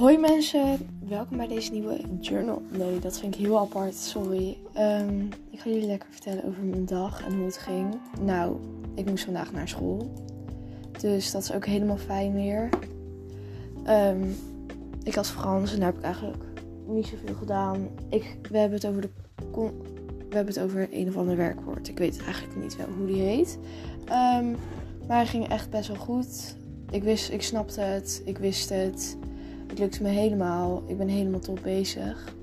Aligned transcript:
Hoi 0.00 0.18
mensen, 0.18 0.78
welkom 1.08 1.36
bij 1.36 1.48
deze 1.48 1.72
nieuwe 1.72 2.00
journal. 2.20 2.62
Nee, 2.70 2.98
dat 2.98 3.18
vind 3.18 3.34
ik 3.34 3.40
heel 3.40 3.58
apart, 3.58 3.94
sorry. 3.94 4.56
Ehm, 4.72 5.20
ik 5.50 5.60
ga 5.60 5.70
jullie 5.70 5.86
lekker 5.86 6.08
vertellen 6.10 6.44
over 6.44 6.62
mijn 6.62 6.86
dag 6.86 7.24
en 7.24 7.34
hoe 7.34 7.44
het 7.44 7.58
ging. 7.58 8.00
Nou, 8.20 8.56
ik 8.94 9.10
moest 9.10 9.24
vandaag 9.24 9.52
naar 9.52 9.68
school. 9.68 10.12
Dus 11.00 11.30
dat 11.30 11.42
is 11.42 11.52
ook 11.52 11.66
helemaal 11.66 11.96
fijn 11.96 12.34
weer. 12.34 12.68
Ehm, 13.84 14.28
ik 15.02 15.14
had 15.14 15.26
Frans 15.26 15.72
en 15.72 15.78
daar 15.78 15.88
heb 15.88 15.98
ik 15.98 16.04
eigenlijk 16.04 16.44
niet 16.86 17.06
zoveel 17.06 17.34
gedaan. 17.34 17.88
Ik, 18.08 18.36
we 18.50 18.58
hebben 18.58 18.78
het 18.78 18.86
over 18.86 19.00
de 19.00 19.10
we 20.28 20.36
hebben 20.36 20.54
het 20.54 20.62
over 20.62 20.88
een 20.90 21.08
of 21.08 21.16
ander 21.16 21.36
werkwoord. 21.36 21.88
Ik 21.88 21.98
weet 21.98 22.22
eigenlijk 22.24 22.56
niet 22.62 22.76
wel 22.76 22.86
hoe 22.96 23.06
die 23.06 23.22
heet. 23.22 23.58
Um, 24.04 24.56
maar 25.08 25.18
het 25.18 25.28
ging 25.28 25.48
echt 25.48 25.70
best 25.70 25.88
wel 25.88 25.96
goed. 25.96 26.56
Ik 26.90 27.02
wist, 27.02 27.30
ik 27.30 27.42
snapte 27.42 27.80
het, 27.80 28.22
ik 28.24 28.38
wist 28.38 28.68
het. 28.68 29.16
Het 29.70 29.78
lukte 29.78 30.02
me 30.02 30.08
helemaal. 30.08 30.82
Ik 30.86 30.98
ben 30.98 31.08
helemaal 31.08 31.40
top 31.40 31.58
bezig. 31.62 32.34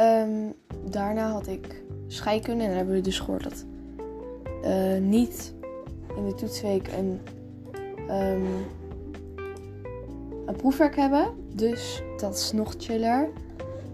Um, 0.00 0.54
daarna 0.90 1.30
had 1.30 1.46
ik 1.46 1.82
scheikunde 2.06 2.62
en 2.62 2.68
dan 2.68 2.76
hebben 2.76 2.94
we 2.94 3.00
dus 3.00 3.18
gehoord 3.18 3.42
dat 3.42 3.64
uh, 4.64 4.98
niet 4.98 5.54
in 6.16 6.26
de 6.26 6.34
toetsweek 6.34 6.88
een, 6.88 7.20
um, 8.10 8.46
een 10.46 10.56
proefwerk 10.56 10.96
hebben. 10.96 11.34
Dus 11.54 12.02
dat 12.16 12.34
is 12.34 12.52
nog 12.52 12.74
chiller. 12.78 13.28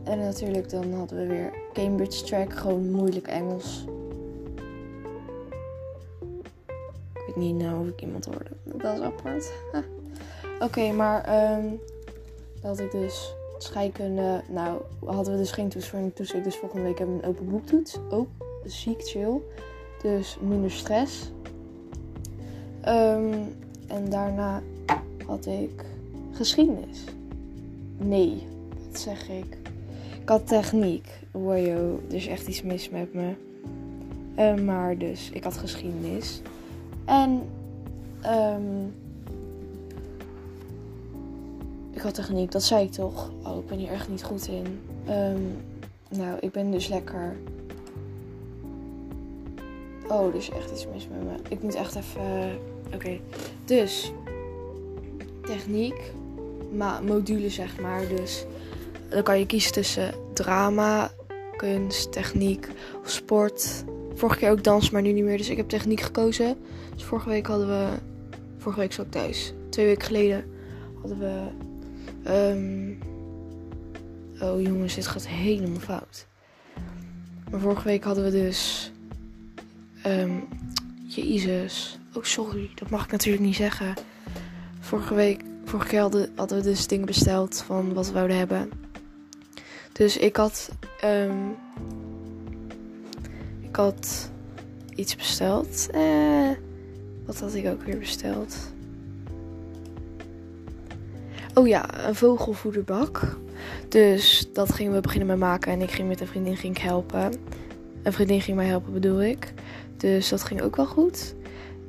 En 0.05 0.19
natuurlijk 0.19 0.71
dan 0.71 0.93
hadden 0.93 1.19
we 1.19 1.27
weer 1.27 1.53
Cambridge 1.73 2.25
Track, 2.25 2.53
gewoon 2.53 2.91
moeilijk 2.91 3.27
Engels. 3.27 3.85
Ik 7.15 7.35
weet 7.35 7.37
niet 7.37 7.57
nou 7.57 7.81
of 7.81 7.87
ik 7.87 8.01
iemand 8.01 8.25
hoorde. 8.25 8.51
Dat 8.65 8.99
is 8.99 9.01
apart. 9.01 9.53
Oké, 10.67 10.93
maar 10.93 11.53
um, 11.59 11.81
dat 12.63 12.81
ik 12.81 12.91
dus 12.91 13.35
scheikunde. 13.59 14.43
Nou, 14.49 14.81
hadden 15.05 15.33
we 15.33 15.39
dus 15.39 15.51
geen 15.51 15.69
toets 15.69 15.89
voor 15.89 15.99
een 15.99 16.13
toets. 16.13 16.33
Dus 16.33 16.57
volgende 16.57 16.85
week 16.85 16.99
we 16.99 17.05
een 17.05 17.25
open 17.25 17.49
boektoets. 17.49 17.99
Ook 18.11 18.29
ziek 18.65 19.03
chill. 19.03 19.41
Dus 20.03 20.39
minder 20.41 20.71
stress. 20.71 21.31
Um, 22.89 23.33
en 23.87 24.11
daarna 24.11 24.63
had 25.27 25.47
ik 25.47 25.85
geschiedenis. 26.33 27.05
Nee, 27.97 28.47
dat 28.91 29.01
zeg 29.01 29.29
ik. 29.29 29.57
Ik 30.23 30.29
had 30.29 30.47
techniek. 30.47 31.09
Wow, 31.31 31.57
er 32.09 32.15
is 32.15 32.27
echt 32.27 32.49
iets 32.49 32.63
mis 32.63 32.91
met 32.91 33.15
me. 33.15 33.33
Uh, 34.39 34.55
maar 34.55 34.99
dus, 34.99 35.31
ik 35.31 35.45
had 35.45 35.57
geschiedenis. 35.57 36.43
En 37.05 37.43
um, 38.27 38.95
ik 41.99 42.05
had 42.05 42.15
techniek, 42.15 42.53
dat 42.53 42.63
zei 42.63 42.85
ik 42.85 42.93
toch. 42.93 43.31
Oh, 43.43 43.59
ik 43.59 43.67
ben 43.67 43.79
hier 43.79 43.91
echt 43.91 44.09
niet 44.09 44.23
goed 44.23 44.49
in. 44.49 44.81
Um, 45.09 45.57
nou, 46.09 46.39
ik 46.41 46.53
ben 46.53 46.71
dus 46.71 46.89
lekker. 46.89 47.37
Oh, 50.09 50.27
er 50.27 50.35
is 50.35 50.51
echt 50.51 50.71
iets 50.71 50.87
mis 50.93 51.09
met 51.09 51.23
me. 51.23 51.49
Ik 51.49 51.63
moet 51.63 51.75
echt 51.75 51.95
even. 51.95 52.21
Uh, 52.21 52.95
Oké. 52.95 53.19
Dus. 53.65 54.13
Techniek. 55.43 56.13
Maar 56.73 57.05
module 57.05 57.51
zeg 57.51 57.81
maar. 57.81 58.09
Dus. 58.09 58.45
Dan 59.09 59.23
kan 59.23 59.39
je 59.39 59.47
kiezen 59.47 59.73
tussen 59.73 60.15
drama, 60.33 61.11
kunst, 61.57 62.13
techniek 62.13 62.69
of 63.03 63.11
sport. 63.11 63.85
Vorige 64.15 64.39
keer 64.39 64.51
ook 64.51 64.65
dans, 64.65 64.91
maar 64.91 65.03
nu 65.03 65.13
niet 65.13 65.25
meer. 65.25 65.37
Dus 65.37 65.49
ik 65.49 65.57
heb 65.57 65.69
techniek 65.69 66.01
gekozen. 66.01 66.57
Dus 66.95 67.05
vorige 67.05 67.29
week 67.29 67.47
hadden 67.47 67.69
we. 67.69 67.87
Vorige 68.59 68.81
week 68.81 68.93
zat 68.93 69.07
ik 69.07 69.13
thuis. 69.13 69.53
Twee 69.69 69.87
weken 69.87 70.07
geleden 70.07 70.45
hadden 71.01 71.19
we 71.19 71.67
Um, 72.29 72.99
oh 74.41 74.63
jongens, 74.63 74.95
dit 74.95 75.07
gaat 75.07 75.27
helemaal 75.27 75.81
fout. 75.81 76.27
Maar 77.51 77.61
vorige 77.61 77.85
week 77.85 78.05
hadden 78.05 78.25
we 78.25 78.31
dus. 78.31 78.93
Um, 80.07 80.49
Jezus. 81.07 81.99
Oh, 82.15 82.25
sorry. 82.25 82.71
Dat 82.75 82.91
mag 82.91 83.05
ik 83.05 83.11
natuurlijk 83.11 83.45
niet 83.45 83.57
zeggen. 83.57 83.95
Vorige 84.81 85.15
week, 85.15 85.43
vorige 85.65 85.89
keer 85.89 86.01
hadden, 86.01 86.31
we 86.49 86.61
dus 86.61 86.87
dingen 86.87 87.07
besteld 87.07 87.63
van 87.63 87.95
wat 87.95 88.07
we 88.07 88.13
wouden 88.13 88.37
hebben. 88.37 88.71
Dus 89.93 90.17
ik 90.17 90.37
had. 90.37 90.71
Um, 91.05 91.57
ik 93.61 93.77
had 93.77 94.31
iets 94.95 95.17
besteld. 95.17 95.89
Eh, 95.91 96.51
wat 97.27 97.41
had 97.41 97.55
ik 97.55 97.67
ook 97.67 97.83
weer 97.83 97.99
besteld? 97.99 98.57
Oh 101.59 101.69
ja, 101.69 102.07
een 102.07 102.15
vogelvoederbak. 102.15 103.39
Dus 103.89 104.49
dat 104.53 104.73
gingen 104.73 104.93
we 104.93 105.01
beginnen 105.01 105.29
met 105.29 105.39
maken. 105.39 105.73
En 105.73 105.81
ik 105.81 105.91
ging 105.91 106.09
met 106.09 106.21
een 106.21 106.27
vriendin 106.27 106.57
ging 106.57 106.77
ik 106.77 106.83
helpen. 106.83 107.33
Een 108.03 108.13
vriendin 108.13 108.41
ging 108.41 108.57
mij 108.57 108.67
helpen, 108.67 108.93
bedoel 108.93 109.23
ik. 109.23 109.53
Dus 109.97 110.29
dat 110.29 110.43
ging 110.43 110.63
ook 110.63 110.77
wel 110.77 110.87
goed. 110.87 111.35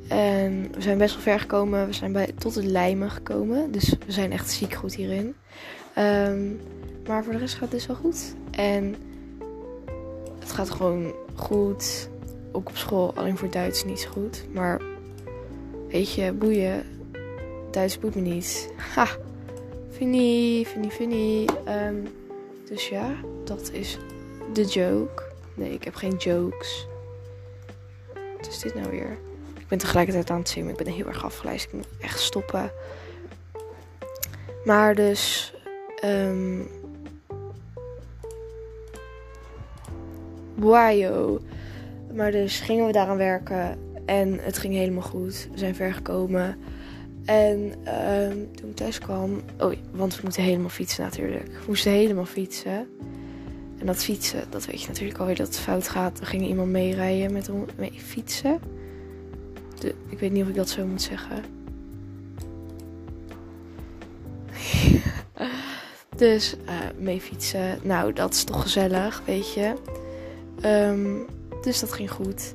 En 0.07 0.71
we 0.71 0.81
zijn 0.81 0.97
best 0.97 1.13
wel 1.13 1.23
ver 1.23 1.39
gekomen. 1.39 1.85
We 1.85 1.93
zijn 1.93 2.11
bij, 2.11 2.31
tot 2.37 2.55
het 2.55 2.65
lijmen 2.65 3.11
gekomen. 3.11 3.71
Dus 3.71 3.95
we 4.05 4.11
zijn 4.11 4.31
echt 4.31 4.51
ziek 4.51 4.73
goed 4.73 4.95
hierin. 4.95 5.35
Um, 5.97 6.61
maar 7.07 7.23
voor 7.23 7.33
de 7.33 7.39
rest 7.39 7.53
gaat 7.53 7.61
het 7.61 7.71
dus 7.71 7.85
wel 7.85 7.95
goed. 7.95 8.35
En 8.51 8.95
het 10.39 10.51
gaat 10.51 10.69
gewoon 10.69 11.13
goed. 11.35 12.09
Ook 12.51 12.69
op 12.69 12.77
school, 12.77 13.13
alleen 13.15 13.37
voor 13.37 13.49
Duits 13.49 13.85
niet 13.85 13.99
zo 13.99 14.09
goed. 14.09 14.45
Maar 14.53 14.81
weet 15.89 16.13
je, 16.13 16.31
boeien. 16.31 16.83
Duits 17.71 17.99
boeit 17.99 18.15
me 18.15 18.21
niet. 18.21 18.69
Ha! 18.95 19.07
Funny, 19.99 20.65
funny, 20.65 20.89
funny. 20.89 21.47
Um, 21.67 22.07
dus 22.67 22.87
ja, 22.87 23.15
dat 23.43 23.71
is 23.71 23.97
de 24.53 24.65
joke. 24.65 25.23
Nee, 25.53 25.73
ik 25.73 25.83
heb 25.83 25.95
geen 25.95 26.15
jokes. 26.15 26.87
Wat 28.37 28.47
is 28.47 28.59
dit 28.59 28.75
nou 28.75 28.89
weer? 28.89 29.17
Ik 29.59 29.67
ben 29.67 29.77
tegelijkertijd 29.77 30.29
aan 30.29 30.39
het 30.39 30.49
zingen. 30.49 30.69
Ik 30.69 30.83
ben 30.83 30.93
heel 30.93 31.05
erg 31.05 31.23
afgeleid. 31.23 31.63
Ik 31.63 31.73
moet 31.73 31.87
echt 32.01 32.19
stoppen. 32.19 32.71
Maar 34.65 34.95
dus... 34.95 35.53
Um, 36.05 36.67
wow. 40.55 41.39
Maar 42.13 42.31
dus 42.31 42.59
gingen 42.59 42.85
we 42.85 42.91
daaraan 42.91 43.17
werken. 43.17 43.79
En 44.05 44.39
het 44.39 44.57
ging 44.57 44.73
helemaal 44.73 45.03
goed. 45.03 45.47
We 45.51 45.57
zijn 45.57 45.75
ver 45.75 45.93
gekomen. 45.93 46.57
En 47.25 47.73
um, 48.03 48.51
toen 48.55 48.69
ik 48.69 48.75
thuis 48.75 48.99
kwam. 48.99 49.41
Oh, 49.59 49.73
want 49.99 50.15
we 50.15 50.21
moeten 50.23 50.43
helemaal 50.43 50.69
fietsen 50.69 51.03
natuurlijk. 51.03 51.45
We 51.45 51.63
moesten 51.67 51.91
helemaal 51.91 52.25
fietsen. 52.25 52.87
En 53.79 53.85
dat 53.85 54.03
fietsen, 54.03 54.43
dat 54.49 54.65
weet 54.65 54.81
je 54.81 54.87
natuurlijk 54.87 55.19
alweer 55.19 55.35
dat 55.35 55.47
het 55.47 55.59
fout 55.59 55.89
gaat. 55.89 56.19
Er 56.19 56.25
ging 56.25 56.47
iemand 56.47 56.69
meerijden 56.69 57.33
met 57.33 57.49
mee 57.77 57.91
fietsen. 57.91 58.59
De, 59.79 59.95
ik 60.09 60.19
weet 60.19 60.31
niet 60.31 60.43
of 60.43 60.49
ik 60.49 60.55
dat 60.55 60.69
zo 60.69 60.85
moet 60.85 61.01
zeggen. 61.01 61.43
dus 66.15 66.55
uh, 66.65 66.71
mee 66.97 67.21
fietsen. 67.21 67.79
Nou, 67.81 68.13
dat 68.13 68.33
is 68.33 68.43
toch 68.43 68.61
gezellig, 68.61 69.21
weet 69.25 69.53
je. 69.53 69.73
Um, 70.65 71.25
dus 71.61 71.79
dat 71.79 71.93
ging 71.93 72.11
goed. 72.11 72.53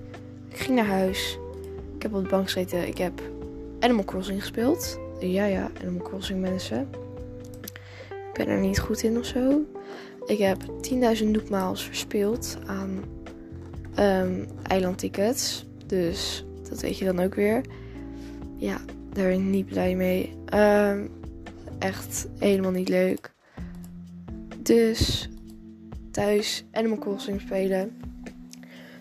Ik 0.48 0.56
ging 0.56 0.76
naar 0.76 0.86
huis. 0.86 1.38
Ik 1.96 2.02
heb 2.02 2.14
op 2.14 2.22
de 2.22 2.28
bank 2.28 2.44
gezeten. 2.44 2.86
Ik 2.86 2.98
heb 2.98 3.22
Animal 3.80 4.04
Crossing 4.04 4.40
gespeeld. 4.40 4.98
Ja, 5.20 5.44
ja, 5.44 5.70
Animal 5.80 6.02
Crossing 6.02 6.40
mensen. 6.40 6.88
Ben 8.36 8.46
er 8.46 8.60
niet 8.60 8.78
goed 8.78 9.02
in 9.02 9.18
of 9.18 9.24
zo. 9.24 9.64
Ik 10.26 10.38
heb 10.38 10.62
10.000 11.18 11.26
noekmaals 11.26 11.84
verspeeld 11.84 12.58
aan 12.66 13.04
um, 13.98 14.46
eilandtickets. 14.62 15.66
Dus 15.86 16.44
dat 16.68 16.80
weet 16.80 16.98
je 16.98 17.04
dan 17.04 17.20
ook 17.20 17.34
weer. 17.34 17.64
Ja, 18.56 18.78
daar 19.12 19.26
ben 19.26 19.38
ik 19.38 19.44
niet 19.44 19.66
blij 19.66 19.94
mee. 19.94 20.34
Um, 20.54 21.10
echt 21.78 22.28
helemaal 22.38 22.70
niet 22.70 22.88
leuk. 22.88 23.32
Dus 24.58 25.28
thuis 26.10 26.64
Animal 26.72 26.98
Crossing 26.98 27.40
spelen. 27.40 27.96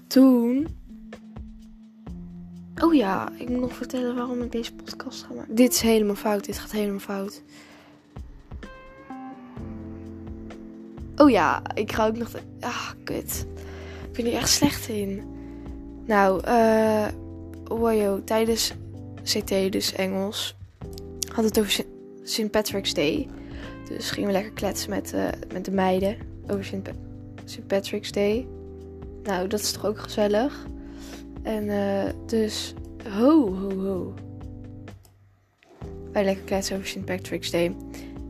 Toen 0.08 0.68
Oh 2.82 2.94
ja, 2.94 3.32
ik 3.38 3.50
moet 3.50 3.60
nog 3.60 3.76
vertellen 3.76 4.16
waarom 4.16 4.42
ik 4.42 4.52
deze 4.52 4.74
podcast 4.74 5.24
ga 5.24 5.34
maken. 5.34 5.56
Dit 5.56 5.74
is 5.74 5.82
helemaal 5.82 6.16
fout. 6.16 6.46
Dit 6.46 6.58
gaat 6.58 6.72
helemaal 6.72 7.00
fout. 7.00 7.44
Oh 11.24 11.30
ja, 11.30 11.62
ik 11.74 11.92
ga 11.92 12.08
ook 12.08 12.18
nog. 12.18 12.32
Ah, 12.60 12.90
kut. 13.04 13.46
Ik 14.10 14.12
ben 14.12 14.26
hier 14.26 14.36
echt 14.36 14.50
slecht 14.50 14.88
in. 14.88 15.24
Nou, 16.06 16.44
eh. 16.44 17.08
Uh, 17.72 18.14
tijdens 18.26 18.74
CT, 19.24 19.72
dus 19.72 19.94
Engels, 19.94 20.56
had 21.34 21.44
het 21.44 21.60
over 21.60 21.86
St. 22.24 22.52
Patrick's 22.52 22.94
Day. 22.94 23.28
Dus 23.88 24.12
gingen 24.12 24.30
we 24.30 24.36
lekker 24.36 24.52
kletsen 24.52 24.90
met, 24.90 25.14
uh, 25.14 25.28
met 25.54 25.66
de 25.66 25.72
meiden 25.72 26.18
over 26.48 26.66
St. 27.46 27.68
Patrick's 27.68 28.12
Day. 28.12 28.48
Nou, 29.24 29.48
dat 29.48 29.60
is 29.60 29.72
toch 29.72 29.86
ook 29.86 30.00
gezellig. 30.00 30.66
En 31.42 31.64
uh, 31.64 32.04
dus, 32.26 32.74
ho, 33.10 33.56
ho, 33.56 33.82
ho. 33.82 34.14
Wij 36.12 36.24
lekker 36.24 36.44
kletsen 36.44 36.76
over 36.76 36.88
St. 36.88 37.06
Patrick's 37.06 37.52
Day. 37.52 37.76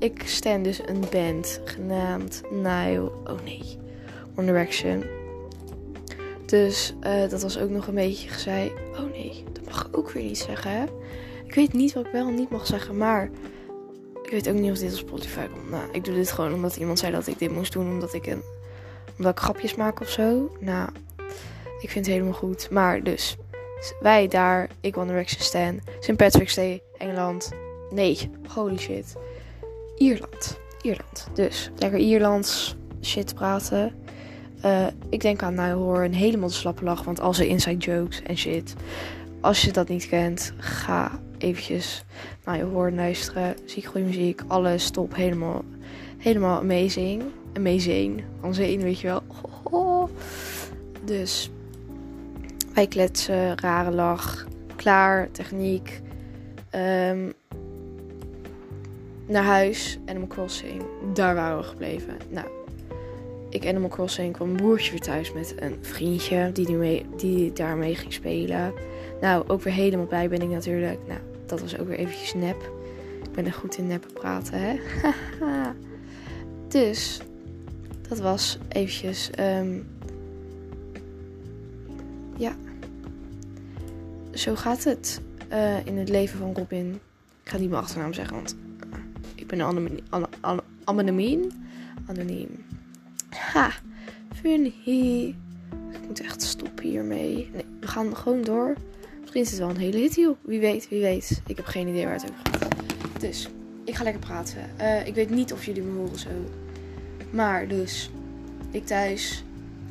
Ik 0.03 0.21
stan 0.25 0.63
dus 0.63 0.81
een 0.85 1.03
band 1.11 1.61
genaamd 1.65 2.41
Nile. 2.51 3.11
Oh 3.23 3.43
nee, 3.43 3.77
One 4.35 4.47
Direction. 4.47 5.03
Dus 6.45 6.93
uh, 7.03 7.29
dat 7.29 7.41
was 7.41 7.57
ook 7.57 7.69
nog 7.69 7.87
een 7.87 7.95
beetje 7.95 8.29
gezei. 8.29 8.71
Oh 8.91 9.11
nee, 9.11 9.43
dat 9.53 9.65
mag 9.65 9.89
ook 9.91 10.11
weer 10.11 10.23
niet 10.23 10.37
zeggen. 10.37 10.71
Hè? 10.71 10.83
Ik 11.45 11.55
weet 11.55 11.73
niet 11.73 11.93
wat 11.93 12.05
ik 12.05 12.11
wel 12.11 12.29
niet 12.29 12.49
mag 12.49 12.67
zeggen, 12.67 12.97
maar 12.97 13.29
ik 14.23 14.29
weet 14.29 14.49
ook 14.49 14.55
niet 14.55 14.71
of 14.71 14.77
dit 14.77 14.91
op 14.91 14.97
Spotify 14.97 15.47
komt. 15.47 15.69
Nou, 15.69 15.91
ik 15.91 16.03
doe 16.03 16.15
dit 16.15 16.31
gewoon 16.31 16.53
omdat 16.53 16.75
iemand 16.75 16.99
zei 16.99 17.11
dat 17.11 17.27
ik 17.27 17.39
dit 17.39 17.51
moest 17.51 17.73
doen, 17.73 17.87
omdat 17.87 18.13
ik, 18.13 18.25
een, 18.25 18.41
omdat 19.17 19.31
ik 19.31 19.39
grapjes 19.39 19.75
maak 19.75 20.01
of 20.01 20.09
zo. 20.09 20.57
Nou, 20.59 20.89
ik 21.79 21.89
vind 21.89 22.05
het 22.05 22.15
helemaal 22.15 22.33
goed. 22.33 22.69
Maar 22.69 23.03
dus, 23.03 23.37
wij 23.99 24.27
daar, 24.27 24.69
ik 24.81 24.97
One 24.97 25.07
Direction 25.07 25.41
Stan, 25.41 25.79
St. 25.99 26.15
Patrick's 26.15 26.55
Day, 26.55 26.81
Engeland. 26.97 27.51
Nee, 27.89 28.29
holy 28.47 28.77
shit. 28.77 29.15
Ierland. 30.03 30.59
Ierland. 30.81 31.27
Dus, 31.33 31.71
lekker 31.77 31.99
Ierlands 31.99 32.75
shit 33.01 33.35
praten. 33.35 33.91
Uh, 34.65 34.87
ik 35.09 35.21
denk 35.21 35.43
aan 35.43 35.53
nou 35.53 35.73
hoor 35.73 36.03
een 36.03 36.13
helemaal 36.13 36.47
de 36.47 36.53
slappe 36.53 36.83
lach, 36.83 37.03
want 37.03 37.19
al 37.19 37.33
zijn 37.33 37.47
inside 37.47 37.77
jokes 37.77 38.21
en 38.21 38.37
shit. 38.37 38.73
Als 39.41 39.61
je 39.61 39.71
dat 39.71 39.87
niet 39.87 40.07
kent, 40.07 40.53
ga 40.57 41.11
eventjes 41.37 42.03
naar 42.45 42.57
je 42.57 42.63
hoor 42.63 42.91
luisteren. 42.91 43.55
Zie 43.65 43.85
goede 43.85 44.07
muziek, 44.07 44.41
alles 44.47 44.89
top, 44.89 45.15
helemaal, 45.15 45.63
helemaal 46.17 46.59
amazing. 46.59 47.23
Amazing, 47.53 48.23
van 48.39 48.53
zin, 48.53 48.81
weet 48.81 48.99
je 48.99 49.07
wel. 49.07 49.23
Dus 51.05 51.51
wij 52.73 52.87
kletsen, 52.87 53.59
rare 53.59 53.91
lach, 53.91 54.47
klaar, 54.75 55.31
techniek. 55.31 56.01
Um, 56.75 57.33
naar 59.27 59.43
huis, 59.43 59.99
Animal 60.05 60.27
Crossing. 60.27 60.83
Daar 61.13 61.35
waren 61.35 61.57
we 61.57 61.63
gebleven. 61.63 62.17
Nou, 62.29 62.47
ik 63.49 63.67
Animal 63.67 63.89
Crossing 63.89 64.33
kwam 64.33 64.47
mijn 64.47 64.61
broertje 64.61 64.91
weer 64.91 64.99
thuis 64.99 65.33
met 65.33 65.53
een 65.59 65.77
vriendje 65.81 66.51
die, 66.51 66.65
die, 66.65 66.75
mee, 66.75 67.05
die 67.17 67.53
daarmee 67.53 67.95
ging 67.95 68.13
spelen. 68.13 68.73
Nou, 69.21 69.47
ook 69.47 69.61
weer 69.61 69.73
helemaal 69.73 70.05
blij 70.05 70.29
ben 70.29 70.41
ik 70.41 70.49
natuurlijk. 70.49 70.99
Nou, 71.07 71.19
dat 71.45 71.61
was 71.61 71.77
ook 71.77 71.87
weer 71.87 71.97
eventjes 71.97 72.33
nep. 72.33 72.71
Ik 73.23 73.31
ben 73.31 73.45
er 73.45 73.53
goed 73.53 73.77
in 73.77 73.87
neppen 73.87 74.13
praten, 74.13 74.59
hè. 74.59 74.79
dus, 76.67 77.19
dat 78.09 78.19
was 78.19 78.57
eventjes... 78.69 79.29
Um, 79.39 79.87
ja. 82.37 82.55
Zo 84.31 84.55
gaat 84.55 84.83
het 84.83 85.21
uh, 85.51 85.85
in 85.85 85.97
het 85.97 86.09
leven 86.09 86.39
van 86.39 86.53
Robin. 86.53 86.99
Ik 87.43 87.49
ga 87.49 87.57
niet 87.57 87.69
mijn 87.69 87.81
achternaam 87.81 88.13
zeggen, 88.13 88.35
want 88.35 88.55
ik 89.43 89.49
ben 89.49 89.61
anoniem. 89.61 89.99
Anoniem. 90.85 91.51
Anoniem. 92.05 92.65
Ha, 93.29 93.71
funny. 94.35 94.73
Ik 95.91 96.07
moet 96.07 96.21
echt 96.21 96.41
stoppen 96.41 96.85
hiermee. 96.85 97.49
Nee, 97.53 97.65
we 97.79 97.87
gaan 97.87 98.17
gewoon 98.17 98.41
door. 98.41 98.75
Misschien 99.19 99.41
is 99.41 99.49
het 99.49 99.59
wel 99.59 99.69
een 99.69 99.77
hele 99.77 99.97
hit. 99.97 100.15
Wie 100.41 100.59
weet, 100.59 100.89
wie 100.89 101.01
weet. 101.01 101.41
Ik 101.47 101.57
heb 101.57 101.65
geen 101.65 101.87
idee 101.87 102.03
waar 102.05 102.13
het 102.13 102.23
over 102.23 102.59
gaat. 102.59 102.75
Dus, 103.19 103.49
ik 103.85 103.95
ga 103.95 104.03
lekker 104.03 104.21
praten. 104.21 104.69
Uh, 104.81 105.07
ik 105.07 105.15
weet 105.15 105.29
niet 105.29 105.53
of 105.53 105.65
jullie 105.65 105.81
me 105.81 105.97
horen 105.97 106.19
zo. 106.19 106.29
Maar 107.29 107.67
dus, 107.67 108.09
ik 108.71 108.85
thuis. 108.85 109.43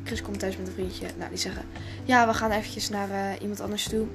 Chris 0.03 0.21
komt 0.21 0.39
thuis 0.39 0.57
met 0.57 0.67
een 0.67 0.73
vriendje. 0.73 1.07
Nou, 1.17 1.29
die 1.29 1.39
zeggen, 1.39 1.63
ja, 2.03 2.27
we 2.27 2.33
gaan 2.33 2.51
eventjes 2.51 2.89
naar 2.89 3.09
uh, 3.09 3.41
iemand 3.41 3.59
anders 3.59 3.89
toe. 3.89 4.05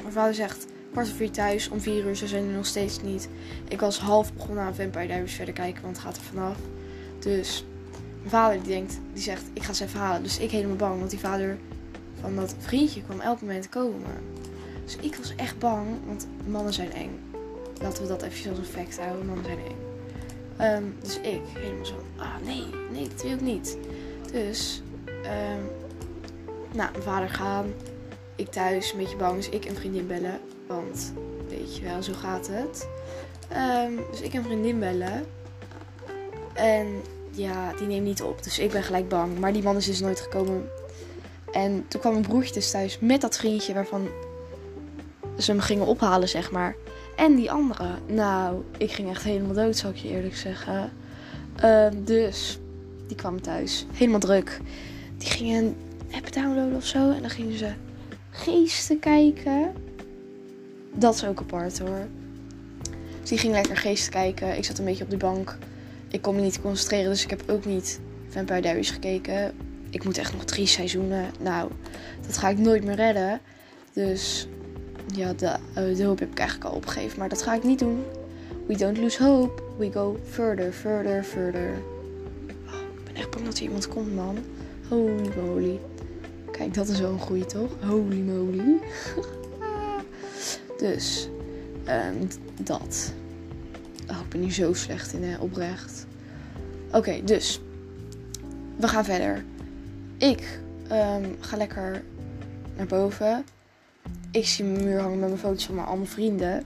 Mijn 0.00 0.12
vader 0.12 0.34
zegt, 0.34 0.66
kwart 0.92 1.08
of 1.08 1.14
vier 1.14 1.30
thuis. 1.30 1.68
Om 1.68 1.80
vier 1.80 2.04
uur, 2.06 2.16
ze 2.16 2.26
zijn 2.26 2.44
er 2.44 2.54
nog 2.54 2.66
steeds 2.66 3.02
niet. 3.02 3.28
Ik 3.68 3.80
was 3.80 3.98
half 3.98 4.32
begonnen 4.32 4.64
aan 4.64 4.74
Vampire 4.74 5.06
Diaries 5.06 5.34
verder 5.34 5.54
kijken, 5.54 5.82
want 5.82 5.96
het 5.96 6.04
gaat 6.04 6.16
er 6.16 6.22
vanaf. 6.22 6.56
Dus 7.18 7.64
mijn 8.18 8.30
vader 8.30 8.62
die 8.62 8.72
denkt, 8.72 9.00
die 9.12 9.22
zegt, 9.22 9.42
ik 9.52 9.62
ga 9.62 9.72
ze 9.72 9.84
even 9.84 10.00
halen. 10.00 10.22
Dus 10.22 10.38
ik 10.38 10.50
helemaal 10.50 10.76
bang, 10.76 10.98
want 10.98 11.10
die 11.10 11.18
vader 11.18 11.58
van 12.20 12.36
dat 12.36 12.54
vriendje 12.58 13.02
kwam 13.02 13.20
elk 13.20 13.40
moment 13.40 13.68
komen. 13.68 14.10
Dus 14.84 14.96
ik 14.96 15.16
was 15.16 15.34
echt 15.36 15.58
bang, 15.58 15.86
want 16.06 16.26
mannen 16.46 16.72
zijn 16.72 16.92
eng. 16.92 17.20
Laten 17.80 18.02
we 18.02 18.08
dat 18.08 18.22
even 18.22 18.50
als 18.50 18.58
een 18.58 18.64
fact 18.64 18.98
houden, 18.98 19.26
mannen 19.26 19.44
zijn 19.44 19.58
eng. 19.58 19.76
Um, 20.60 20.96
dus 21.00 21.16
ik 21.16 21.40
helemaal 21.58 21.84
zo, 21.84 21.94
ah 22.16 22.34
nee, 22.44 22.64
nee, 22.92 23.08
dat 23.08 23.22
wil 23.22 23.32
ik 23.32 23.40
niet. 23.40 23.78
Dus, 24.32 24.82
um, 25.06 25.66
nou, 26.74 26.90
mijn 26.90 27.02
vader 27.02 27.28
gaan. 27.28 27.72
Ik 28.36 28.48
thuis, 28.48 28.92
een 28.92 28.98
beetje 28.98 29.16
bang, 29.16 29.36
dus 29.36 29.48
ik 29.48 29.64
een 29.64 29.76
vriendin 29.76 30.06
bellen. 30.06 30.40
Want, 30.66 31.12
weet 31.48 31.76
je 31.76 31.82
wel, 31.82 32.02
zo 32.02 32.12
gaat 32.12 32.48
het. 32.50 32.88
Um, 33.86 34.00
dus 34.10 34.20
ik 34.20 34.34
een 34.34 34.42
vriendin 34.42 34.78
bellen. 34.78 35.24
En 36.52 36.86
ja, 37.30 37.72
die 37.72 37.86
neemt 37.86 38.06
niet 38.06 38.22
op. 38.22 38.42
Dus 38.42 38.58
ik 38.58 38.70
ben 38.70 38.82
gelijk 38.82 39.08
bang. 39.08 39.38
Maar 39.38 39.52
die 39.52 39.62
man 39.62 39.76
is 39.76 39.86
dus 39.86 40.00
nooit 40.00 40.20
gekomen. 40.20 40.68
En 41.52 41.84
toen 41.88 42.00
kwam 42.00 42.12
mijn 42.12 42.26
broertje 42.26 42.54
dus 42.54 42.70
thuis 42.70 42.98
met 42.98 43.20
dat 43.20 43.36
vriendje 43.36 43.74
waarvan 43.74 44.08
ze 45.38 45.50
hem 45.50 45.60
gingen 45.60 45.86
ophalen, 45.86 46.28
zeg 46.28 46.50
maar. 46.50 46.76
En 47.16 47.34
die 47.34 47.50
andere. 47.50 47.88
Nou, 48.06 48.62
ik 48.78 48.92
ging 48.92 49.10
echt 49.10 49.22
helemaal 49.22 49.54
dood, 49.54 49.76
zou 49.76 49.92
ik 49.92 49.98
je 49.98 50.08
eerlijk 50.08 50.36
zeggen. 50.36 50.92
Uh, 51.64 51.88
dus, 51.96 52.58
die 53.06 53.16
kwam 53.16 53.40
thuis. 53.40 53.86
Helemaal 53.92 54.20
druk. 54.20 54.60
Die 55.16 55.30
gingen 55.30 55.64
een 55.64 55.76
app 56.14 56.32
downloaden 56.32 56.76
of 56.76 56.86
zo. 56.86 57.10
En 57.10 57.20
dan 57.20 57.30
gingen 57.30 57.58
ze 57.58 57.72
geesten 58.30 58.98
kijken. 58.98 59.72
Dat 60.94 61.14
is 61.14 61.24
ook 61.24 61.40
apart 61.40 61.78
hoor. 61.78 62.06
Dus 63.20 63.28
die 63.28 63.38
ging 63.38 63.52
lekker 63.52 63.76
geesten 63.76 64.12
kijken. 64.12 64.56
Ik 64.56 64.64
zat 64.64 64.78
een 64.78 64.84
beetje 64.84 65.04
op 65.04 65.10
de 65.10 65.16
bank 65.16 65.58
ik 66.12 66.22
kon 66.22 66.34
me 66.34 66.40
niet 66.40 66.60
concentreren, 66.60 67.10
dus 67.10 67.22
ik 67.22 67.30
heb 67.30 67.42
ook 67.46 67.64
niet 67.64 68.00
Vampire 68.28 68.60
Diaries 68.60 68.90
gekeken. 68.90 69.52
Ik 69.90 70.04
moet 70.04 70.18
echt 70.18 70.32
nog 70.32 70.44
drie 70.44 70.66
seizoenen. 70.66 71.30
Nou, 71.40 71.70
dat 72.26 72.36
ga 72.38 72.48
ik 72.48 72.58
nooit 72.58 72.84
meer 72.84 72.94
redden. 72.94 73.40
Dus 73.92 74.48
ja, 75.14 75.32
de, 75.32 75.56
uh, 75.78 75.96
de 75.96 76.04
hoop 76.04 76.18
heb 76.18 76.30
ik 76.30 76.38
eigenlijk 76.38 76.70
al 76.70 76.76
opgegeven. 76.76 77.18
Maar 77.18 77.28
dat 77.28 77.42
ga 77.42 77.54
ik 77.54 77.62
niet 77.62 77.78
doen. 77.78 78.04
We 78.66 78.76
don't 78.76 78.98
lose 78.98 79.22
hope. 79.22 79.62
We 79.78 79.92
go 79.92 80.18
further, 80.28 80.72
further, 80.72 81.24
further. 81.24 81.82
Oh, 82.66 82.74
ik 82.98 83.04
ben 83.04 83.14
echt 83.14 83.30
bang 83.30 83.44
dat 83.44 83.56
er 83.56 83.62
iemand 83.62 83.88
komt, 83.88 84.14
man. 84.14 84.38
Holy 84.88 85.30
moly. 85.36 85.80
Kijk, 86.50 86.74
dat 86.74 86.88
is 86.88 87.00
wel 87.00 87.12
een 87.12 87.18
goeie, 87.18 87.46
toch? 87.46 87.70
Holy 87.80 88.20
moly. 88.20 88.78
dus, 90.82 91.28
um, 91.88 92.28
dat. 92.64 93.12
Oh, 94.10 94.18
ik 94.20 94.28
ben 94.28 94.40
hier 94.40 94.52
zo 94.52 94.72
slecht 94.72 95.12
in, 95.12 95.22
hè, 95.22 95.38
oprecht. 95.38 96.06
Oké, 96.92 97.24
dus. 97.24 97.60
We 98.76 98.88
gaan 98.88 99.04
verder. 99.04 99.44
Ik 100.18 100.60
um, 100.92 101.36
ga 101.40 101.56
lekker 101.56 102.02
naar 102.76 102.86
boven. 102.86 103.44
Ik 104.30 104.46
zie 104.46 104.64
mijn 104.64 104.84
muur 104.84 105.00
hangen 105.00 105.18
met 105.18 105.28
mijn 105.28 105.40
foto's 105.40 105.66
van 105.66 105.74
mijn 105.74 105.86
allemaal 105.86 106.06
vrienden. 106.06 106.62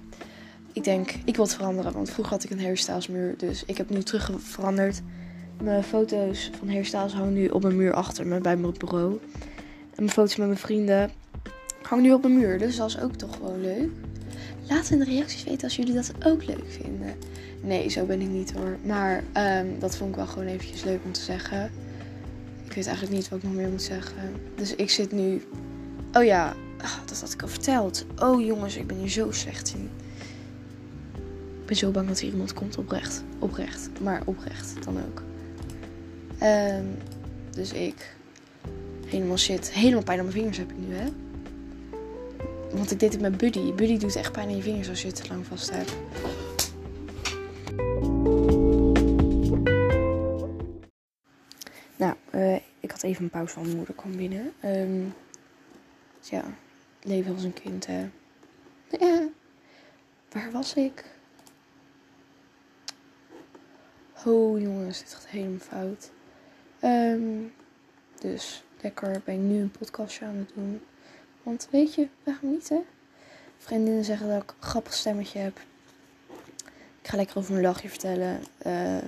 Ik 0.72 0.84
denk, 0.84 1.10
ik 1.24 1.36
wil 1.36 1.44
het 1.44 1.54
veranderen. 1.54 1.92
Want 1.92 2.10
vroeger 2.10 2.34
had 2.34 2.44
ik 2.44 2.50
een 2.50 2.60
hairstylesmuur. 2.60 3.34
Dus 3.36 3.64
ik 3.64 3.76
heb 3.76 3.90
nu 3.90 4.02
terug 4.02 4.30
veranderd. 4.38 5.02
Mijn 5.62 5.82
foto's 5.82 6.50
van 6.58 6.68
hairstyles 6.68 7.12
hangen 7.12 7.32
nu 7.32 7.48
op 7.48 7.62
mijn 7.62 7.76
muur 7.76 7.92
achter 7.92 8.26
me 8.26 8.40
bij 8.40 8.56
mijn 8.56 8.74
bureau. 8.78 9.20
En 9.94 10.02
mijn 10.04 10.10
foto's 10.10 10.36
met 10.36 10.46
mijn 10.46 10.58
vrienden 10.58 11.10
hangen 11.82 12.04
nu 12.04 12.12
op 12.12 12.22
mijn 12.22 12.38
muur. 12.38 12.58
Dus 12.58 12.76
dat 12.76 12.88
is 12.88 13.00
ook 13.00 13.14
toch 13.14 13.34
gewoon 13.34 13.60
leuk. 13.60 13.90
Laat 14.68 14.90
in 14.90 14.98
de 14.98 15.04
reacties 15.04 15.44
weten 15.44 15.62
als 15.62 15.76
jullie 15.76 15.94
dat 15.94 16.12
ook 16.24 16.44
leuk 16.44 16.64
vinden. 16.68 17.14
Nee, 17.60 17.88
zo 17.88 18.04
ben 18.04 18.20
ik 18.20 18.28
niet 18.28 18.52
hoor. 18.52 18.76
Maar 18.82 19.22
um, 19.62 19.78
dat 19.78 19.96
vond 19.96 20.10
ik 20.10 20.16
wel 20.16 20.26
gewoon 20.26 20.46
eventjes 20.46 20.84
leuk 20.84 21.00
om 21.04 21.12
te 21.12 21.20
zeggen. 21.20 21.70
Ik 22.64 22.72
weet 22.72 22.86
eigenlijk 22.86 23.16
niet 23.16 23.28
wat 23.28 23.38
ik 23.38 23.44
nog 23.44 23.54
meer 23.54 23.68
moet 23.68 23.82
zeggen. 23.82 24.34
Dus 24.54 24.74
ik 24.74 24.90
zit 24.90 25.12
nu. 25.12 25.42
Oh 26.12 26.24
ja, 26.24 26.56
oh, 26.82 26.96
dat 27.06 27.20
had 27.20 27.32
ik 27.32 27.42
al 27.42 27.48
verteld. 27.48 28.06
Oh 28.18 28.44
jongens, 28.44 28.76
ik 28.76 28.86
ben 28.86 28.96
hier 28.96 29.08
zo 29.08 29.30
slecht 29.30 29.74
in. 29.74 29.90
Ik 31.60 31.66
ben 31.66 31.76
zo 31.76 31.90
bang 31.90 32.08
dat 32.08 32.20
er 32.20 32.26
iemand 32.26 32.52
komt 32.52 32.78
oprecht. 32.78 33.22
Oprecht. 33.38 33.90
Maar 34.00 34.22
oprecht 34.24 34.84
dan 34.84 34.96
ook. 34.96 35.22
Um, 36.42 36.96
dus 37.50 37.72
ik. 37.72 38.14
Helemaal 39.06 39.38
shit. 39.38 39.72
Helemaal 39.72 40.02
pijn 40.02 40.18
aan 40.18 40.24
mijn 40.24 40.36
vingers 40.36 40.58
heb 40.58 40.70
ik 40.70 40.78
nu, 40.78 40.94
hè. 40.94 41.06
Want 42.72 42.90
ik 42.90 43.00
deed 43.00 43.12
het 43.12 43.20
met 43.20 43.36
Buddy. 43.36 43.72
Buddy 43.72 43.98
doet 43.98 44.16
echt 44.16 44.32
pijn 44.32 44.48
aan 44.48 44.56
je 44.56 44.62
vingers 44.62 44.88
als 44.88 45.02
je 45.02 45.06
het 45.06 45.22
te 45.22 45.28
lang 45.28 45.46
vast 45.46 45.70
hebt. 45.70 45.96
Nou, 51.96 52.14
uh, 52.34 52.54
ik 52.80 52.90
had 52.90 53.02
even 53.02 53.24
een 53.24 53.30
pauze 53.30 53.52
van 53.52 53.62
mijn 53.62 53.76
moeder 53.76 53.94
kwam 53.94 54.16
binnen. 54.16 54.52
Um, 54.64 55.14
dus 56.20 56.28
ja, 56.28 56.44
leven 57.02 57.34
als 57.34 57.42
een 57.42 57.52
kind, 57.52 57.86
hè. 57.86 58.08
Ja, 58.88 59.28
waar 60.30 60.50
was 60.52 60.74
ik? 60.74 61.04
Oh 64.24 64.60
jongens, 64.60 64.98
dit 64.98 65.14
gaat 65.14 65.26
helemaal 65.26 65.58
fout. 65.58 66.10
Um, 66.82 67.52
dus 68.20 68.64
lekker 68.80 69.20
ben 69.24 69.34
ik 69.34 69.40
nu 69.40 69.60
een 69.60 69.70
podcastje 69.70 70.24
aan 70.24 70.36
het 70.36 70.50
doen. 70.54 70.80
Want 71.46 71.68
weet 71.70 71.94
je, 71.94 72.08
waarom 72.24 72.50
niet 72.50 72.68
hè? 72.68 72.80
Vriendinnen 73.58 74.04
zeggen 74.04 74.28
dat 74.28 74.42
ik 74.42 74.50
een 74.50 74.62
grappig 74.68 74.94
stemmetje 74.94 75.38
heb. 75.38 75.60
Ik 77.02 77.08
ga 77.08 77.16
lekker 77.16 77.36
over 77.36 77.52
mijn 77.52 77.64
lachje 77.64 77.88
vertellen. 77.88 78.40
Uh, 78.66 78.98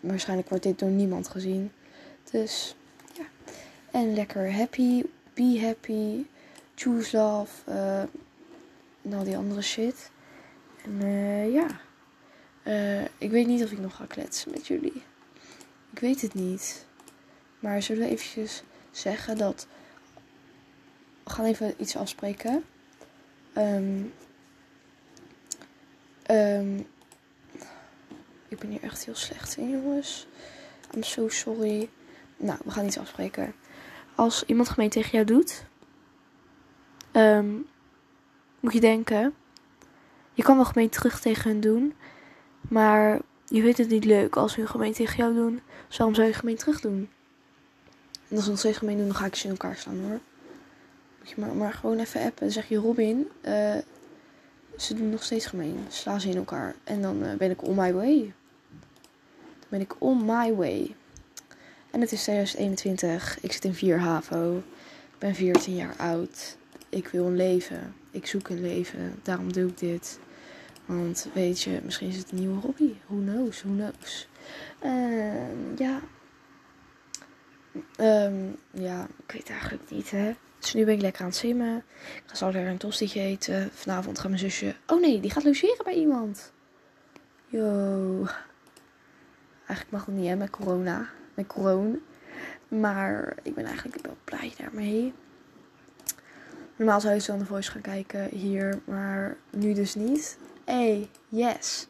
waarschijnlijk 0.00 0.48
wordt 0.48 0.64
dit 0.64 0.78
door 0.78 0.88
niemand 0.88 1.28
gezien. 1.28 1.72
Dus 2.30 2.74
ja. 3.12 3.24
En 3.90 4.14
lekker 4.14 4.54
happy, 4.54 5.02
be 5.34 5.60
happy, 5.60 6.24
choose 6.74 7.16
love. 7.16 7.70
Uh, 7.70 8.00
en 9.02 9.12
al 9.12 9.24
die 9.24 9.36
andere 9.36 9.62
shit. 9.62 10.10
En 10.84 11.00
uh, 11.02 11.52
ja. 11.52 11.66
ik 13.18 13.30
weet 13.30 13.46
niet 13.46 13.64
of 13.64 13.70
ik 13.70 13.78
nog 13.78 13.96
ga 13.96 14.04
kletsen 14.06 14.50
met 14.50 14.66
jullie. 14.66 15.02
Ik 15.90 15.98
weet 15.98 16.20
het 16.20 16.34
niet. 16.34 16.86
Maar 17.58 17.82
zullen 17.82 18.02
we 18.02 18.10
eventjes 18.10 18.62
zeggen 18.90 19.38
dat... 19.38 19.66
We 21.24 21.30
gaan 21.30 21.44
even 21.44 21.74
iets 21.76 21.96
afspreken. 21.96 22.64
Um, 23.56 24.12
um, 26.30 26.86
ik 28.48 28.58
ben 28.58 28.68
hier 28.68 28.82
echt 28.82 29.04
heel 29.04 29.14
slecht 29.14 29.56
in, 29.56 29.70
jongens. 29.70 30.26
I'm 30.94 31.02
so 31.02 31.28
sorry. 31.28 31.88
Nou, 32.36 32.58
we 32.64 32.70
gaan 32.70 32.86
iets 32.86 32.98
afspreken. 32.98 33.54
Als 34.14 34.44
iemand 34.44 34.68
gemeen 34.68 34.90
tegen 34.90 35.10
jou 35.10 35.24
doet, 35.24 35.64
um, 37.12 37.66
moet 38.60 38.72
je 38.72 38.80
denken: 38.80 39.34
je 40.32 40.42
kan 40.42 40.56
wel 40.56 40.64
gemeen 40.64 40.88
terug 40.88 41.20
tegen 41.20 41.50
hen 41.50 41.60
doen, 41.60 41.94
maar 42.60 43.20
je 43.44 43.62
vindt 43.62 43.78
het 43.78 43.88
niet 43.88 44.04
leuk 44.04 44.36
als 44.36 44.56
hun 44.56 44.68
gemeen 44.68 44.92
tegen 44.92 45.16
jou 45.16 45.34
doen. 45.34 45.60
Dus 45.88 45.96
waarom 45.96 46.16
zou 46.16 46.28
je 46.28 46.34
gemeen 46.34 46.56
terug 46.56 46.80
doen? 46.80 47.10
En 48.28 48.36
als 48.36 48.44
ze 48.44 48.50
nog 48.50 48.58
steeds 48.58 48.78
gemeen 48.78 48.96
doen, 48.96 49.06
dan 49.06 49.16
ga 49.16 49.26
ik 49.26 49.34
ze 49.34 49.44
in 49.44 49.50
elkaar 49.50 49.76
slaan 49.76 50.00
hoor. 50.00 50.20
Maar, 51.36 51.72
gewoon 51.72 51.98
even 51.98 52.20
appen. 52.20 52.40
Dan 52.40 52.50
zeg 52.50 52.68
je 52.68 52.76
Robin, 52.76 53.28
uh, 53.44 53.76
ze 54.76 54.94
doen 54.94 55.10
nog 55.10 55.22
steeds 55.22 55.46
gemeen. 55.46 55.84
Sla 55.88 56.18
ze 56.18 56.28
in 56.28 56.36
elkaar. 56.36 56.74
En 56.84 57.02
dan 57.02 57.22
uh, 57.22 57.34
ben 57.34 57.50
ik 57.50 57.66
on 57.66 57.74
my 57.74 57.92
way. 57.92 58.32
Dan 59.58 59.68
ben 59.68 59.80
ik 59.80 59.94
on 59.98 60.24
my 60.24 60.54
way. 60.54 60.94
En 61.90 62.00
het 62.00 62.12
is 62.12 62.22
2021. 62.22 63.38
Ik 63.40 63.52
zit 63.52 63.64
in 63.64 63.74
4 63.74 63.98
HAVO. 63.98 64.56
Ik 65.12 65.18
ben 65.18 65.34
14 65.34 65.74
jaar 65.74 65.96
oud. 65.96 66.56
Ik 66.88 67.08
wil 67.08 67.26
een 67.26 67.36
leven. 67.36 67.94
Ik 68.10 68.26
zoek 68.26 68.48
een 68.48 68.60
leven. 68.60 69.14
Daarom 69.22 69.52
doe 69.52 69.68
ik 69.68 69.78
dit. 69.78 70.18
Want 70.86 71.28
weet 71.32 71.62
je, 71.62 71.80
misschien 71.84 72.08
is 72.08 72.16
het 72.16 72.30
een 72.30 72.38
nieuwe 72.38 72.60
hobby. 72.60 72.92
Who 73.06 73.16
knows, 73.16 73.62
who 73.62 73.74
knows. 73.74 74.28
Uh, 74.84 75.76
ja. 75.76 76.00
Um, 78.00 78.56
ja, 78.70 79.08
ik 79.26 79.32
weet 79.32 79.50
eigenlijk 79.50 79.90
niet, 79.90 80.10
hè. 80.10 80.34
Dus 80.64 80.74
nu 80.74 80.84
ben 80.84 80.94
ik 80.94 81.00
lekker 81.00 81.20
aan 81.20 81.28
het 81.28 81.36
simmen. 81.36 81.76
Ik 82.14 82.22
ga 82.26 82.34
zo 82.34 82.50
lekker 82.50 82.70
een 82.70 82.76
tostietje 82.76 83.20
eten. 83.20 83.70
Vanavond 83.72 84.18
gaat 84.18 84.28
mijn 84.28 84.40
zusje... 84.40 84.74
Oh 84.86 85.00
nee, 85.00 85.20
die 85.20 85.30
gaat 85.30 85.44
logeren 85.44 85.84
bij 85.84 85.94
iemand. 85.94 86.52
Yo. 87.46 88.26
Eigenlijk 89.66 89.90
mag 89.90 90.04
het 90.04 90.14
niet, 90.14 90.28
hè, 90.28 90.36
met 90.36 90.50
corona. 90.50 91.08
Met 91.34 91.46
corona. 91.46 91.96
Maar 92.68 93.36
ik 93.42 93.54
ben 93.54 93.64
eigenlijk 93.64 94.06
wel 94.06 94.16
blij 94.24 94.52
daarmee. 94.58 95.12
Normaal 96.76 97.00
zou 97.00 97.14
je 97.14 97.20
zo 97.20 97.32
aan 97.32 97.38
de 97.38 97.44
voice 97.44 97.70
gaan 97.70 97.80
kijken 97.80 98.28
hier. 98.28 98.80
Maar 98.84 99.36
nu 99.50 99.72
dus 99.72 99.94
niet. 99.94 100.38
Hey, 100.64 101.08
yes. 101.28 101.88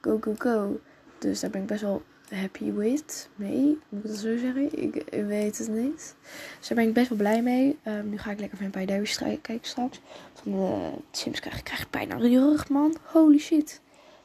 Go, 0.00 0.18
go, 0.20 0.34
go. 0.38 0.80
Dus 1.18 1.40
daar 1.40 1.50
ben 1.50 1.60
ik 1.60 1.66
best 1.66 1.82
wel 1.82 2.02
happy 2.34 2.72
with. 2.72 3.28
mee. 3.36 3.78
Moet 3.88 4.04
ik 4.04 4.10
dat 4.10 4.18
zo 4.18 4.36
zeggen? 4.36 4.82
Ik, 4.82 5.04
weet 5.10 5.58
het 5.58 5.68
niet. 5.68 6.14
Dus 6.58 6.68
daar 6.68 6.78
ben 6.78 6.88
ik 6.88 6.94
best 6.94 7.08
wel 7.08 7.18
blij 7.18 7.42
mee. 7.42 7.78
Um, 7.84 8.10
nu 8.10 8.18
ga 8.18 8.30
ik 8.30 8.40
lekker 8.40 8.58
Vampire 8.58 8.86
Diaries 8.86 9.18
kijken 9.18 9.58
straks. 9.60 10.00
Van 10.32 10.52
de 10.52 10.90
Sims 11.10 11.40
krijg, 11.40 11.62
krijg 11.62 11.80
ik 11.80 11.90
bijna 11.90 12.16
de 12.16 12.28
rug, 12.28 12.68
man. 12.68 12.96
Holy 13.02 13.38
shit. 13.38 13.80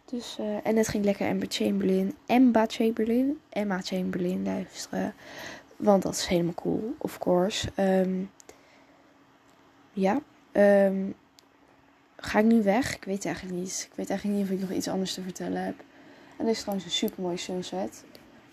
Dus, 0.05 0.37
uh, 0.39 0.57
en 0.63 0.75
het 0.75 0.87
ging 0.87 1.05
lekker 1.05 1.27
Emma 1.27 1.45
Chamberlain. 1.47 2.15
Emma 2.25 2.65
Chamberlain. 2.67 3.39
Emma 3.49 3.81
Chamberlain 3.81 4.43
luisteren. 4.43 5.13
Want 5.75 6.03
dat 6.03 6.13
is 6.13 6.25
helemaal 6.25 6.53
cool, 6.53 6.95
of 6.97 7.17
course. 7.17 7.69
Um, 7.77 8.31
ja. 9.93 10.21
Um, 10.51 11.13
ga 12.15 12.39
ik 12.39 12.45
nu 12.45 12.63
weg? 12.63 12.95
Ik 12.95 13.03
weet 13.03 13.25
eigenlijk 13.25 13.55
niet. 13.55 13.87
Ik 13.91 13.95
weet 13.95 14.09
eigenlijk 14.09 14.39
niet 14.39 14.49
of 14.49 14.55
ik 14.55 14.61
nog 14.61 14.77
iets 14.77 14.87
anders 14.87 15.13
te 15.13 15.21
vertellen 15.21 15.63
heb. 15.65 15.83
En 16.39 16.47
is 16.47 16.59
trouwens 16.59 16.85
een 16.85 16.91
super 16.91 17.21
mooie 17.21 17.37
sunset. 17.37 18.03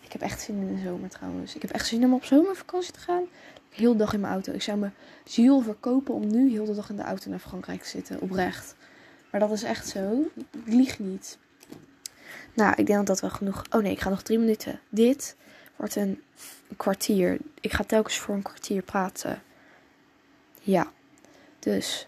Ik 0.00 0.12
heb 0.12 0.21
echt 0.21 0.40
zin 0.40 0.57
in 0.57 0.75
de 0.75 0.83
zomer 0.83 1.09
trouwens. 1.09 1.55
Ik 1.55 1.62
heb 1.62 1.71
echt 1.71 1.87
zin 1.87 2.05
om 2.05 2.14
op 2.14 2.25
zomervakantie 2.25 2.93
te 2.93 2.99
gaan. 2.99 3.25
Heel 3.71 3.93
de 3.93 3.99
dag 3.99 4.12
in 4.12 4.21
mijn 4.21 4.33
auto. 4.33 4.52
Ik 4.52 4.62
zou 4.62 4.78
mijn 4.78 4.95
ziel 5.25 5.61
verkopen 5.61 6.14
om 6.14 6.26
nu 6.26 6.50
heel 6.50 6.64
de 6.64 6.75
dag 6.75 6.90
in 6.90 6.97
de 6.97 7.02
auto 7.02 7.31
naar 7.31 7.38
Frankrijk 7.38 7.83
te 7.83 7.88
zitten. 7.88 8.21
Oprecht. 8.21 8.75
Maar 9.31 9.40
dat 9.40 9.50
is 9.50 9.62
echt 9.62 9.88
zo. 9.88 10.31
Ik 10.35 10.73
lieg 10.73 10.99
niet. 10.99 11.38
Nou, 12.55 12.75
ik 12.76 12.87
denk 12.87 12.99
dat 12.99 13.07
dat 13.07 13.21
wel 13.21 13.31
genoeg. 13.31 13.64
Oh 13.71 13.83
nee, 13.83 13.93
ik 13.93 14.00
ga 14.00 14.09
nog 14.09 14.23
drie 14.23 14.38
minuten. 14.38 14.81
Dit 14.88 15.37
wordt 15.76 15.97
een 15.97 16.23
kwartier. 16.76 17.38
Ik 17.61 17.73
ga 17.73 17.85
telkens 17.85 18.19
voor 18.19 18.35
een 18.35 18.43
kwartier 18.43 18.83
praten. 18.83 19.43
Ja. 20.61 20.93
Dus. 21.59 22.07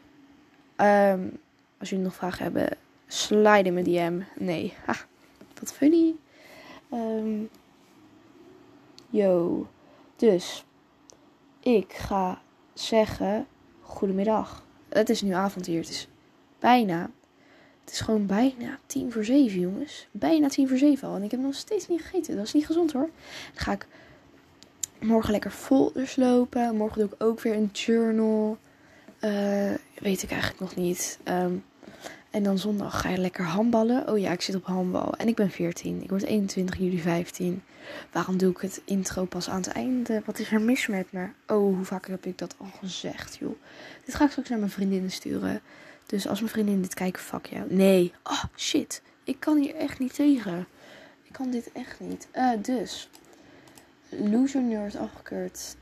Um, 0.76 1.40
als 1.78 1.90
jullie 1.90 2.04
nog 2.04 2.14
vragen 2.14 2.42
hebben, 2.42 2.68
slide 3.06 3.62
in 3.62 3.74
mijn 3.74 3.84
DM. 3.84 4.44
Nee. 4.44 4.74
Ha. 4.84 4.94
Wat 5.60 5.72
funny. 5.72 6.14
Um, 6.92 7.48
yo. 9.10 9.66
Dus. 10.16 10.64
Ik 11.60 11.92
ga 11.92 12.40
zeggen. 12.74 13.46
Goedemiddag. 13.82 14.64
Het 14.88 15.08
is 15.08 15.22
nu 15.22 15.32
avond 15.32 15.66
hier. 15.66 15.80
Het 15.80 15.88
is 15.88 16.08
bijna. 16.58 17.10
Het 17.84 17.92
is 17.92 18.00
gewoon 18.00 18.26
bijna 18.26 18.78
tien 18.86 19.12
voor 19.12 19.24
zeven, 19.24 19.60
jongens. 19.60 20.08
Bijna 20.10 20.48
tien 20.48 20.68
voor 20.68 20.78
zeven 20.78 21.08
al. 21.08 21.16
En 21.16 21.22
ik 21.22 21.30
heb 21.30 21.40
nog 21.40 21.54
steeds 21.54 21.88
niet 21.88 22.00
gegeten. 22.00 22.36
Dat 22.36 22.44
is 22.44 22.52
niet 22.52 22.66
gezond 22.66 22.92
hoor. 22.92 23.10
Dan 23.54 23.62
ga 23.62 23.72
ik 23.72 23.86
morgen 25.00 25.30
lekker 25.30 25.50
folders 25.50 26.16
lopen. 26.16 26.76
Morgen 26.76 26.98
doe 26.98 27.08
ik 27.08 27.22
ook 27.22 27.40
weer 27.40 27.54
een 27.54 27.70
journal. 27.72 28.58
Uh, 29.20 29.74
weet 29.98 30.22
ik 30.22 30.30
eigenlijk 30.30 30.60
nog 30.60 30.76
niet. 30.76 31.18
Um, 31.24 31.64
en 32.30 32.42
dan 32.42 32.58
zondag 32.58 33.00
ga 33.00 33.08
je 33.08 33.18
lekker 33.18 33.44
handballen. 33.44 34.08
Oh 34.08 34.18
ja, 34.18 34.32
ik 34.32 34.40
zit 34.40 34.54
op 34.54 34.64
handbal. 34.64 35.14
En 35.14 35.28
ik 35.28 35.34
ben 35.34 35.50
14. 35.50 36.02
Ik 36.02 36.10
word 36.10 36.22
21 36.22 36.78
juli 36.78 37.00
15. 37.00 37.62
Waarom 38.12 38.36
doe 38.36 38.50
ik 38.50 38.58
het 38.58 38.82
intro 38.84 39.24
pas 39.24 39.48
aan 39.48 39.60
het 39.60 39.68
einde? 39.68 40.22
Wat 40.24 40.38
is 40.38 40.52
er 40.52 40.60
mis 40.60 40.86
met 40.86 41.12
me? 41.12 41.28
Oh, 41.46 41.74
hoe 41.74 41.84
vaak 41.84 42.06
heb 42.06 42.26
ik 42.26 42.38
dat 42.38 42.54
al 42.58 42.70
gezegd, 42.78 43.36
joh. 43.36 43.54
Dit 44.04 44.14
ga 44.14 44.24
ik 44.24 44.30
straks 44.30 44.48
naar 44.48 44.58
mijn 44.58 44.70
vriendinnen 44.70 45.10
sturen. 45.10 45.60
Dus 46.06 46.28
als 46.28 46.40
mijn 46.40 46.52
vriendinnen 46.52 46.82
dit 46.82 46.94
kijken, 46.94 47.22
fuck 47.22 47.46
jou. 47.46 47.74
Nee. 47.74 48.12
Oh, 48.22 48.44
shit. 48.56 49.02
Ik 49.24 49.40
kan 49.40 49.56
hier 49.56 49.74
echt 49.74 49.98
niet 49.98 50.14
tegen. 50.14 50.66
Ik 51.22 51.32
kan 51.32 51.50
dit 51.50 51.72
echt 51.72 52.00
niet. 52.00 52.28
Uh, 52.34 52.50
dus. 52.62 53.08
Loser 54.08 54.62
Nerd 54.62 54.96
afgekeurd. 54.96 55.76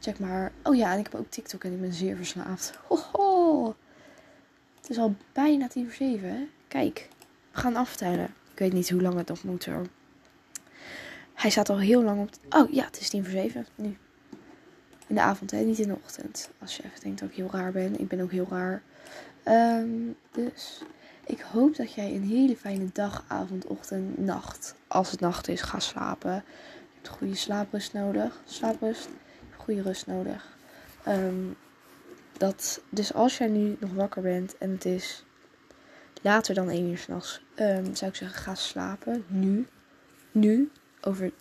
Check 0.00 0.18
maar. 0.18 0.52
Oh 0.62 0.76
ja, 0.76 0.92
en 0.92 0.98
ik 0.98 1.08
heb 1.10 1.20
ook 1.20 1.30
TikTok 1.30 1.64
en 1.64 1.72
ik 1.72 1.80
ben 1.80 1.92
zeer 1.92 2.16
verslaafd. 2.16 2.72
Hoho. 2.88 3.74
Het 4.86 4.96
is 4.96 5.02
al 5.02 5.14
bijna 5.32 5.68
tien 5.68 5.84
voor 5.84 5.94
zeven, 5.94 6.28
hè? 6.28 6.48
Kijk, 6.68 7.08
we 7.52 7.60
gaan 7.60 7.76
aftellen. 7.76 8.34
Ik 8.52 8.58
weet 8.58 8.72
niet 8.72 8.90
hoe 8.90 9.02
lang 9.02 9.16
het 9.16 9.28
nog 9.28 9.44
moet 9.44 9.64
hoor. 9.64 9.86
Hij 11.34 11.50
staat 11.50 11.68
al 11.68 11.78
heel 11.78 12.02
lang 12.02 12.20
op. 12.20 12.30
Oh 12.50 12.72
ja, 12.72 12.84
het 12.84 13.00
is 13.00 13.08
tien 13.08 13.22
voor 13.22 13.32
zeven 13.32 13.66
nu. 13.74 13.96
In 15.06 15.14
de 15.14 15.20
avond, 15.20 15.50
hè? 15.50 15.58
Niet 15.58 15.78
in 15.78 15.88
de 15.88 15.96
ochtend. 16.04 16.50
Als 16.58 16.76
je 16.76 16.84
even 16.84 17.00
denkt 17.00 17.20
dat 17.20 17.28
ik 17.28 17.34
heel 17.34 17.50
raar 17.52 17.72
ben. 17.72 18.00
Ik 18.00 18.08
ben 18.08 18.20
ook 18.20 18.30
heel 18.30 18.46
raar. 18.50 18.82
Um, 19.80 20.16
dus 20.32 20.82
ik 21.24 21.40
hoop 21.40 21.76
dat 21.76 21.92
jij 21.92 22.14
een 22.14 22.28
hele 22.28 22.56
fijne 22.56 22.88
dag, 22.92 23.24
avond, 23.28 23.66
ochtend, 23.66 24.18
nacht. 24.18 24.74
Als 24.86 25.10
het 25.10 25.20
nacht 25.20 25.48
is, 25.48 25.60
ga 25.60 25.78
slapen. 25.78 26.34
Je 26.34 26.92
hebt 26.94 27.08
goede 27.08 27.34
slaaprust 27.34 27.92
nodig. 27.92 28.40
Slaaprust. 28.44 29.08
Goede 29.56 29.82
rust 29.82 30.06
nodig. 30.06 30.56
Um, 31.08 31.56
dat, 32.38 32.82
dus 32.88 33.14
als 33.14 33.38
jij 33.38 33.48
nu 33.48 33.76
nog 33.80 33.92
wakker 33.92 34.22
bent 34.22 34.58
en 34.58 34.70
het 34.70 34.84
is 34.84 35.24
later 36.22 36.54
dan 36.54 36.70
1 36.70 36.90
uur 36.90 36.98
s'nachts, 36.98 37.42
um, 37.56 37.94
zou 37.94 38.10
ik 38.10 38.16
zeggen: 38.16 38.38
ga 38.38 38.54
slapen. 38.54 39.24
Nu. 39.28 39.66
Nu. 40.32 40.70
Over 41.00 41.32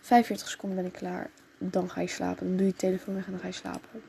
45 0.00 0.48
seconden 0.48 0.78
ben 0.78 0.86
ik 0.86 0.92
klaar. 0.92 1.30
Dan 1.58 1.90
ga 1.90 2.00
je 2.00 2.06
slapen. 2.06 2.46
Dan 2.46 2.56
doe 2.56 2.66
je 2.66 2.74
telefoon 2.74 3.14
weg 3.14 3.24
en 3.24 3.30
dan 3.30 3.40
ga 3.40 3.46
je 3.46 3.52
slapen. 3.52 4.02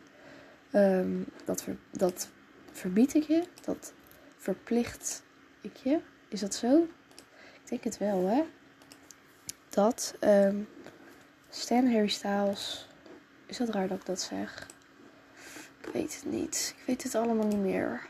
Um, 0.74 1.26
dat, 1.46 1.66
dat 1.92 2.30
verbied 2.72 3.14
ik 3.14 3.24
je. 3.24 3.44
Dat 3.62 3.94
verplicht 4.38 5.24
ik 5.62 5.76
je. 5.76 6.00
Is 6.28 6.40
dat 6.40 6.56
zo? 6.56 6.88
Ik 7.64 7.70
denk 7.70 7.84
het 7.84 7.98
wel, 7.98 8.26
hè? 8.26 8.44
Dat. 9.70 10.16
Um, 10.22 10.68
Stan 11.50 11.92
Harry 11.92 12.08
Styles. 12.08 12.88
Is 13.46 13.58
dat 13.58 13.70
raar 13.70 13.88
dat 13.88 13.98
ik 13.98 14.06
dat 14.06 14.22
zeg? 14.22 14.68
Ik 15.88 15.94
weet 15.94 16.15
het 16.15 16.32
niet. 16.32 16.75
Ik 16.77 16.84
weet 16.86 17.03
het 17.03 17.15
allemaal 17.15 17.48
niet 17.48 17.60
meer. 17.60 18.08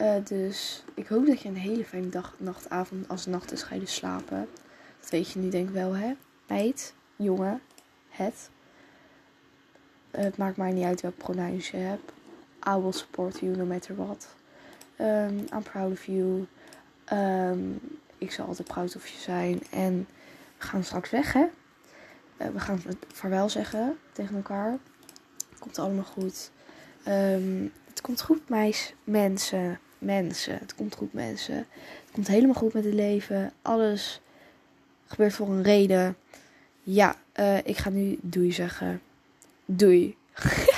Uh, 0.00 0.14
dus 0.24 0.84
ik 0.94 1.06
hoop 1.06 1.26
dat 1.26 1.40
je 1.40 1.48
een 1.48 1.56
hele 1.56 1.84
fijne 1.84 2.08
dag, 2.08 2.34
nacht, 2.36 2.70
avond. 2.70 3.08
Als 3.08 3.20
het 3.20 3.34
nacht 3.34 3.52
is, 3.52 3.62
ga 3.62 3.74
je 3.74 3.80
dus 3.80 3.94
slapen. 3.94 4.48
Dat 5.00 5.10
weet 5.10 5.30
je 5.30 5.38
nu 5.38 5.48
denk 5.48 5.68
ik 5.68 5.74
wel, 5.74 5.96
hè? 5.96 6.12
Meid, 6.46 6.94
jongen, 7.16 7.60
het. 8.08 8.50
Uh, 10.14 10.20
het 10.20 10.36
maakt 10.36 10.56
mij 10.56 10.72
niet 10.72 10.84
uit 10.84 11.00
welk 11.00 11.16
pronouns 11.16 11.70
je 11.70 11.76
hebt. 11.76 12.12
I 12.68 12.80
will 12.80 12.92
support 12.92 13.38
you 13.40 13.56
no 13.56 13.64
matter 13.64 13.96
what. 13.96 14.28
Um, 15.00 15.38
I'm 15.38 15.62
proud 15.62 15.92
of 15.92 16.04
you. 16.04 16.46
Um, 17.12 17.80
ik 18.18 18.32
zal 18.32 18.46
altijd 18.46 18.68
proud 18.68 18.96
of 18.96 19.08
je 19.08 19.18
zijn. 19.18 19.62
En 19.70 20.08
we 20.58 20.64
gaan 20.64 20.84
straks 20.84 21.10
weg, 21.10 21.32
hè? 21.32 21.46
Eh, 22.36 22.48
we 22.48 22.60
gaan 22.60 22.82
vaarwel 23.12 23.48
zeggen 23.48 23.98
tegen 24.12 24.36
elkaar. 24.36 24.78
Komt 25.58 25.78
allemaal 25.78 26.04
goed. 26.04 26.50
Ehm, 27.04 27.66
het 27.88 28.00
komt 28.00 28.22
goed, 28.22 28.48
meis. 28.48 28.94
Mensen. 29.04 29.78
Mensen. 29.98 30.58
Het 30.58 30.74
komt 30.74 30.94
goed, 30.94 31.12
mensen. 31.12 31.56
Het 31.56 32.10
komt 32.12 32.28
helemaal 32.28 32.54
goed 32.54 32.72
met 32.72 32.84
het 32.84 32.94
leven. 32.94 33.52
Alles 33.62 34.20
gebeurt 35.06 35.32
voor 35.34 35.48
een 35.48 35.62
reden. 35.62 36.16
Ja, 36.82 37.16
uh, 37.40 37.56
ik 37.56 37.76
ga 37.76 37.90
nu 37.90 38.18
doei 38.22 38.52
zeggen. 38.52 39.00
Doei. 39.64 40.16